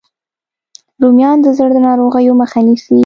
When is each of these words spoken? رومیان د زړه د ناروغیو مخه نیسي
رومیان 1.01 1.37
د 1.41 1.47
زړه 1.57 1.69
د 1.73 1.77
ناروغیو 1.87 2.33
مخه 2.41 2.59
نیسي 2.67 2.97